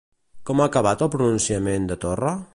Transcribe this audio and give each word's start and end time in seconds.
Com 0.49 0.63
ha 0.63 0.67
acabat 0.71 1.05
el 1.07 1.13
pronunciament 1.17 1.89
de 1.93 2.01
Torra? 2.07 2.35